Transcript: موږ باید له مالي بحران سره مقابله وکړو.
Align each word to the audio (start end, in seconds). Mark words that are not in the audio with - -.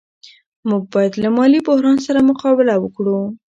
موږ 0.69 0.83
باید 0.93 1.13
له 1.23 1.29
مالي 1.37 1.59
بحران 1.67 1.97
سره 2.07 2.27
مقابله 2.29 2.75
وکړو. 2.79 3.19